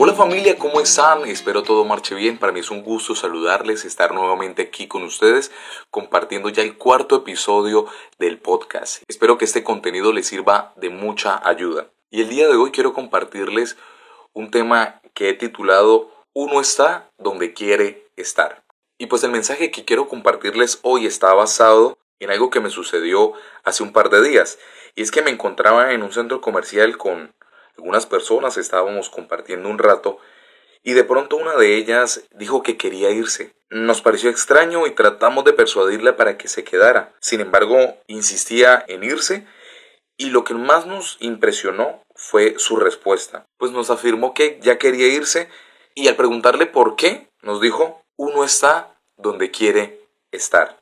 Hola 0.00 0.14
familia, 0.14 0.56
¿cómo 0.56 0.80
están? 0.80 1.24
Espero 1.24 1.64
todo 1.64 1.84
marche 1.84 2.14
bien. 2.14 2.38
Para 2.38 2.52
mí 2.52 2.60
es 2.60 2.70
un 2.70 2.84
gusto 2.84 3.16
saludarles, 3.16 3.84
estar 3.84 4.14
nuevamente 4.14 4.62
aquí 4.62 4.86
con 4.86 5.02
ustedes 5.02 5.50
compartiendo 5.90 6.50
ya 6.50 6.62
el 6.62 6.76
cuarto 6.76 7.16
episodio 7.16 7.84
del 8.16 8.38
podcast. 8.38 9.02
Espero 9.08 9.38
que 9.38 9.44
este 9.44 9.64
contenido 9.64 10.12
les 10.12 10.28
sirva 10.28 10.72
de 10.76 10.90
mucha 10.90 11.40
ayuda. 11.44 11.88
Y 12.10 12.20
el 12.20 12.28
día 12.28 12.46
de 12.46 12.54
hoy 12.54 12.70
quiero 12.70 12.92
compartirles 12.92 13.76
un 14.34 14.52
tema 14.52 15.00
que 15.14 15.30
he 15.30 15.34
titulado 15.34 16.12
Uno 16.32 16.60
está 16.60 17.10
donde 17.18 17.52
quiere 17.52 18.06
estar. 18.14 18.62
Y 18.98 19.06
pues 19.06 19.24
el 19.24 19.32
mensaje 19.32 19.72
que 19.72 19.84
quiero 19.84 20.06
compartirles 20.06 20.78
hoy 20.82 21.06
está 21.06 21.34
basado 21.34 21.98
en 22.20 22.30
algo 22.30 22.50
que 22.50 22.60
me 22.60 22.70
sucedió 22.70 23.32
hace 23.64 23.82
un 23.82 23.92
par 23.92 24.10
de 24.10 24.22
días. 24.22 24.60
Y 24.94 25.02
es 25.02 25.10
que 25.10 25.22
me 25.22 25.32
encontraba 25.32 25.92
en 25.92 26.04
un 26.04 26.12
centro 26.12 26.40
comercial 26.40 26.96
con 26.98 27.32
algunas 27.78 28.06
personas, 28.06 28.56
estábamos 28.56 29.08
compartiendo 29.08 29.68
un 29.68 29.78
rato 29.78 30.18
y 30.82 30.92
de 30.92 31.04
pronto 31.04 31.36
una 31.36 31.56
de 31.56 31.76
ellas 31.76 32.24
dijo 32.32 32.62
que 32.62 32.76
quería 32.76 33.10
irse. 33.10 33.54
Nos 33.70 34.02
pareció 34.02 34.30
extraño 34.30 34.86
y 34.86 34.90
tratamos 34.92 35.44
de 35.44 35.52
persuadirla 35.52 36.16
para 36.16 36.36
que 36.36 36.48
se 36.48 36.64
quedara. 36.64 37.14
Sin 37.20 37.40
embargo, 37.40 37.76
insistía 38.06 38.84
en 38.88 39.04
irse 39.04 39.46
y 40.16 40.30
lo 40.30 40.44
que 40.44 40.54
más 40.54 40.86
nos 40.86 41.16
impresionó 41.20 42.02
fue 42.14 42.58
su 42.58 42.76
respuesta, 42.76 43.46
pues 43.58 43.70
nos 43.70 43.90
afirmó 43.90 44.34
que 44.34 44.58
ya 44.60 44.76
quería 44.76 45.06
irse 45.06 45.48
y 45.94 46.08
al 46.08 46.16
preguntarle 46.16 46.66
por 46.66 46.96
qué, 46.96 47.28
nos 47.42 47.60
dijo, 47.60 48.02
uno 48.16 48.42
está 48.42 49.00
donde 49.16 49.52
quiere 49.52 50.00
estar. 50.32 50.80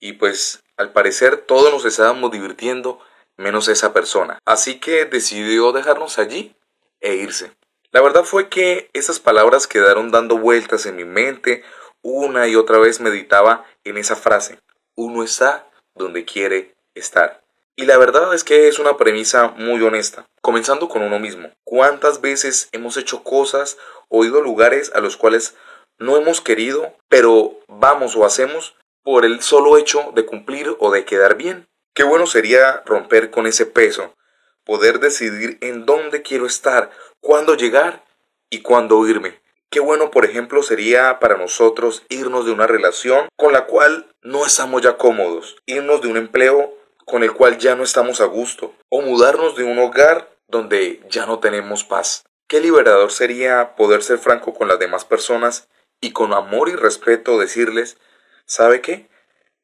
Y 0.00 0.14
pues 0.14 0.64
al 0.76 0.92
parecer 0.92 1.36
todos 1.36 1.72
nos 1.72 1.84
estábamos 1.84 2.32
divirtiendo 2.32 2.98
menos 3.36 3.68
esa 3.68 3.92
persona. 3.92 4.38
Así 4.44 4.80
que 4.80 5.04
decidió 5.04 5.72
dejarnos 5.72 6.18
allí 6.18 6.54
e 7.00 7.14
irse. 7.14 7.52
La 7.92 8.00
verdad 8.00 8.24
fue 8.24 8.48
que 8.48 8.90
esas 8.92 9.20
palabras 9.20 9.66
quedaron 9.66 10.10
dando 10.10 10.38
vueltas 10.38 10.86
en 10.86 10.96
mi 10.96 11.04
mente. 11.04 11.62
Una 12.02 12.48
y 12.48 12.56
otra 12.56 12.78
vez 12.78 13.00
meditaba 13.00 13.64
en 13.84 13.98
esa 13.98 14.16
frase. 14.16 14.58
Uno 14.96 15.22
está 15.22 15.68
donde 15.94 16.24
quiere 16.24 16.74
estar. 16.94 17.44
Y 17.76 17.86
la 17.86 17.98
verdad 17.98 18.32
es 18.34 18.44
que 18.44 18.68
es 18.68 18.78
una 18.78 18.96
premisa 18.96 19.48
muy 19.56 19.82
honesta, 19.82 20.26
comenzando 20.42 20.88
con 20.88 21.02
uno 21.02 21.18
mismo. 21.18 21.50
¿Cuántas 21.64 22.20
veces 22.20 22.68
hemos 22.72 22.96
hecho 22.96 23.24
cosas 23.24 23.78
o 24.08 24.24
ido 24.24 24.38
a 24.38 24.42
lugares 24.42 24.92
a 24.94 25.00
los 25.00 25.16
cuales 25.16 25.56
no 25.98 26.16
hemos 26.16 26.40
querido, 26.40 26.94
pero 27.08 27.58
vamos 27.66 28.14
o 28.16 28.24
hacemos 28.24 28.76
por 29.02 29.24
el 29.24 29.42
solo 29.42 29.76
hecho 29.76 30.12
de 30.14 30.24
cumplir 30.24 30.76
o 30.78 30.92
de 30.92 31.04
quedar 31.04 31.36
bien? 31.36 31.66
Qué 31.94 32.02
bueno 32.02 32.26
sería 32.26 32.82
romper 32.86 33.30
con 33.30 33.46
ese 33.46 33.66
peso, 33.66 34.16
poder 34.64 34.98
decidir 34.98 35.58
en 35.60 35.86
dónde 35.86 36.22
quiero 36.22 36.44
estar, 36.44 36.90
cuándo 37.20 37.54
llegar 37.54 38.04
y 38.50 38.62
cuándo 38.62 39.06
irme. 39.06 39.40
Qué 39.70 39.78
bueno, 39.78 40.10
por 40.10 40.24
ejemplo, 40.24 40.64
sería 40.64 41.20
para 41.20 41.36
nosotros 41.36 42.02
irnos 42.08 42.46
de 42.46 42.52
una 42.52 42.66
relación 42.66 43.28
con 43.36 43.52
la 43.52 43.66
cual 43.66 44.12
no 44.22 44.44
estamos 44.44 44.82
ya 44.82 44.96
cómodos, 44.96 45.56
irnos 45.66 46.02
de 46.02 46.08
un 46.08 46.16
empleo 46.16 46.74
con 47.04 47.22
el 47.22 47.32
cual 47.32 47.58
ya 47.58 47.76
no 47.76 47.84
estamos 47.84 48.20
a 48.20 48.24
gusto, 48.24 48.74
o 48.88 49.00
mudarnos 49.00 49.54
de 49.54 49.62
un 49.62 49.78
hogar 49.78 50.36
donde 50.48 51.00
ya 51.08 51.26
no 51.26 51.38
tenemos 51.38 51.84
paz. 51.84 52.24
Qué 52.48 52.60
liberador 52.60 53.12
sería 53.12 53.76
poder 53.76 54.02
ser 54.02 54.18
franco 54.18 54.52
con 54.52 54.66
las 54.66 54.80
demás 54.80 55.04
personas 55.04 55.68
y 56.00 56.10
con 56.12 56.32
amor 56.32 56.68
y 56.68 56.74
respeto 56.74 57.38
decirles, 57.38 57.98
¿sabe 58.46 58.80
qué? 58.80 59.08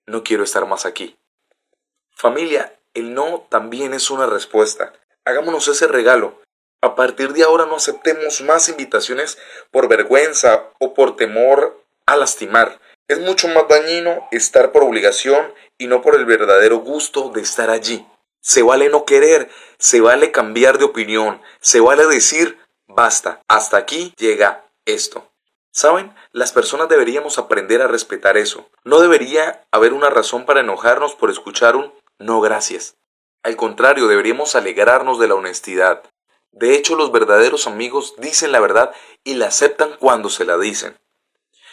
No 0.06 0.22
quiero 0.22 0.44
estar 0.44 0.66
más 0.66 0.86
aquí. 0.86 1.19
Familia, 2.20 2.78
el 2.92 3.14
no 3.14 3.46
también 3.48 3.94
es 3.94 4.10
una 4.10 4.26
respuesta. 4.26 4.92
Hagámonos 5.24 5.68
ese 5.68 5.86
regalo. 5.86 6.38
A 6.82 6.94
partir 6.94 7.32
de 7.32 7.44
ahora 7.44 7.64
no 7.64 7.76
aceptemos 7.76 8.42
más 8.42 8.68
invitaciones 8.68 9.38
por 9.70 9.88
vergüenza 9.88 10.64
o 10.78 10.92
por 10.92 11.16
temor 11.16 11.82
a 12.04 12.18
lastimar. 12.18 12.78
Es 13.08 13.20
mucho 13.20 13.48
más 13.48 13.66
dañino 13.68 14.28
estar 14.32 14.70
por 14.70 14.82
obligación 14.82 15.54
y 15.78 15.86
no 15.86 16.02
por 16.02 16.14
el 16.14 16.26
verdadero 16.26 16.80
gusto 16.80 17.30
de 17.30 17.40
estar 17.40 17.70
allí. 17.70 18.06
Se 18.42 18.60
vale 18.60 18.90
no 18.90 19.06
querer, 19.06 19.48
se 19.78 20.02
vale 20.02 20.30
cambiar 20.30 20.76
de 20.76 20.84
opinión, 20.84 21.40
se 21.62 21.80
vale 21.80 22.06
decir 22.06 22.58
basta, 22.86 23.40
hasta 23.48 23.78
aquí 23.78 24.12
llega 24.18 24.66
esto. 24.84 25.26
¿Saben? 25.72 26.14
Las 26.32 26.52
personas 26.52 26.90
deberíamos 26.90 27.38
aprender 27.38 27.80
a 27.80 27.86
respetar 27.86 28.36
eso. 28.36 28.68
No 28.84 29.00
debería 29.00 29.64
haber 29.70 29.94
una 29.94 30.10
razón 30.10 30.44
para 30.44 30.60
enojarnos 30.60 31.14
por 31.14 31.30
escuchar 31.30 31.76
un 31.76 31.98
no 32.20 32.42
gracias. 32.42 32.98
Al 33.42 33.56
contrario, 33.56 34.06
deberíamos 34.06 34.54
alegrarnos 34.54 35.18
de 35.18 35.26
la 35.26 35.34
honestidad. 35.34 36.02
De 36.52 36.74
hecho, 36.74 36.94
los 36.94 37.10
verdaderos 37.12 37.66
amigos 37.66 38.14
dicen 38.18 38.52
la 38.52 38.60
verdad 38.60 38.92
y 39.24 39.34
la 39.34 39.46
aceptan 39.46 39.96
cuando 39.98 40.28
se 40.28 40.44
la 40.44 40.58
dicen. 40.58 40.98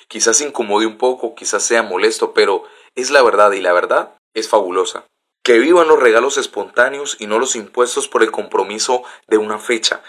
Quizás 0.07 0.39
incomode 0.39 0.85
un 0.85 0.97
poco, 0.97 1.35
quizás 1.35 1.63
sea 1.63 1.83
molesto, 1.83 2.33
pero 2.33 2.63
es 2.95 3.11
la 3.11 3.21
verdad 3.21 3.51
y 3.51 3.59
la 3.59 3.73
verdad 3.73 4.17
es 4.33 4.47
fabulosa. 4.47 5.03
Que 5.43 5.59
vivan 5.59 5.89
los 5.89 5.99
regalos 5.99 6.37
espontáneos 6.37 7.17
y 7.19 7.27
no 7.27 7.39
los 7.39 7.57
impuestos 7.57 8.07
por 8.07 8.23
el 8.23 8.31
compromiso 8.31 9.03
de 9.27 9.37
una 9.37 9.59
fecha. 9.59 10.01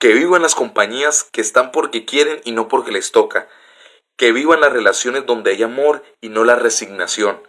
Que 0.00 0.08
vivan 0.14 0.42
las 0.42 0.56
compañías 0.56 1.22
que 1.22 1.40
están 1.40 1.70
porque 1.70 2.04
quieren 2.04 2.40
y 2.44 2.50
no 2.50 2.66
porque 2.66 2.90
les 2.90 3.12
toca. 3.12 3.48
Que 4.16 4.32
vivan 4.32 4.60
las 4.60 4.72
relaciones 4.72 5.26
donde 5.26 5.52
hay 5.52 5.62
amor 5.62 6.02
y 6.20 6.28
no 6.28 6.42
la 6.42 6.56
resignación 6.56 7.40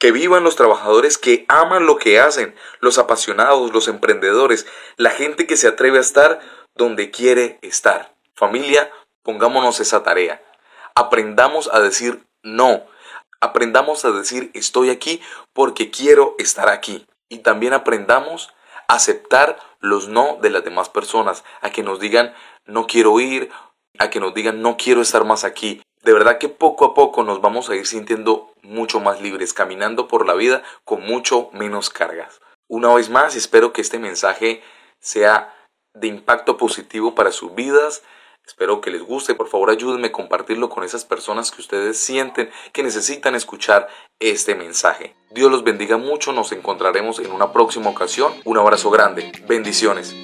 que 0.00 0.12
vivan 0.12 0.44
los 0.44 0.56
trabajadores 0.56 1.18
que 1.18 1.44
aman 1.48 1.84
lo 1.84 1.98
que 1.98 2.18
hacen, 2.18 2.56
los 2.80 2.98
apasionados, 2.98 3.72
los 3.72 3.86
emprendedores, 3.86 4.66
la 4.96 5.10
gente 5.10 5.46
que 5.46 5.58
se 5.58 5.68
atreve 5.68 5.98
a 5.98 6.00
estar 6.00 6.40
donde 6.74 7.10
quiere 7.10 7.58
estar. 7.60 8.16
Familia, 8.34 8.90
pongámonos 9.22 9.78
esa 9.78 10.02
tarea. 10.02 10.42
Aprendamos 10.94 11.68
a 11.70 11.80
decir 11.80 12.24
no. 12.42 12.86
Aprendamos 13.42 14.06
a 14.06 14.10
decir 14.10 14.50
estoy 14.54 14.88
aquí 14.88 15.20
porque 15.52 15.90
quiero 15.90 16.34
estar 16.38 16.70
aquí. 16.70 17.06
Y 17.28 17.40
también 17.40 17.74
aprendamos 17.74 18.54
a 18.88 18.94
aceptar 18.94 19.58
los 19.80 20.08
no 20.08 20.38
de 20.40 20.48
las 20.48 20.64
demás 20.64 20.88
personas, 20.88 21.44
a 21.60 21.70
que 21.70 21.82
nos 21.82 22.00
digan 22.00 22.34
no 22.64 22.86
quiero 22.86 23.20
ir, 23.20 23.50
a 23.98 24.08
que 24.08 24.18
nos 24.18 24.32
digan 24.32 24.62
no 24.62 24.78
quiero 24.78 25.02
estar 25.02 25.26
más 25.26 25.44
aquí, 25.44 25.82
de 26.02 26.12
verdad 26.12 26.38
que 26.38 26.48
poco 26.48 26.84
a 26.84 26.94
poco 26.94 27.22
nos 27.22 27.40
vamos 27.40 27.68
a 27.68 27.76
ir 27.76 27.86
sintiendo 27.86 28.52
mucho 28.62 29.00
más 29.00 29.20
libres, 29.20 29.52
caminando 29.52 30.08
por 30.08 30.26
la 30.26 30.34
vida 30.34 30.62
con 30.84 31.02
mucho 31.02 31.50
menos 31.52 31.90
cargas. 31.90 32.40
Una 32.68 32.94
vez 32.94 33.10
más, 33.10 33.36
espero 33.36 33.72
que 33.72 33.80
este 33.80 33.98
mensaje 33.98 34.62
sea 35.00 35.54
de 35.94 36.06
impacto 36.06 36.56
positivo 36.56 37.14
para 37.14 37.32
sus 37.32 37.54
vidas. 37.54 38.02
Espero 38.46 38.80
que 38.80 38.90
les 38.90 39.02
guste. 39.02 39.34
Por 39.34 39.48
favor, 39.48 39.70
ayúdenme 39.70 40.08
a 40.08 40.12
compartirlo 40.12 40.70
con 40.70 40.84
esas 40.84 41.04
personas 41.04 41.50
que 41.50 41.60
ustedes 41.60 41.98
sienten 41.98 42.50
que 42.72 42.82
necesitan 42.82 43.34
escuchar 43.34 43.88
este 44.18 44.54
mensaje. 44.54 45.14
Dios 45.30 45.50
los 45.50 45.64
bendiga 45.64 45.98
mucho. 45.98 46.32
Nos 46.32 46.52
encontraremos 46.52 47.18
en 47.18 47.32
una 47.32 47.52
próxima 47.52 47.90
ocasión. 47.90 48.32
Un 48.44 48.58
abrazo 48.58 48.90
grande. 48.90 49.30
Bendiciones. 49.46 50.14